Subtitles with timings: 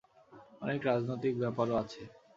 [0.61, 2.01] অনেক রাজনৈতিক ব্যাপারও আছে।